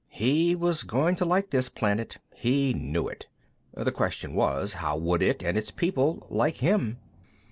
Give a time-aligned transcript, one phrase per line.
[0.09, 3.27] He was going to like this planet; he knew it.
[3.75, 6.97] The question was, how would it, and its people, like him?